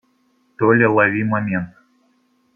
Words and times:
Толя, 0.57 0.89
лови 0.89 1.23
момент. 1.23 1.69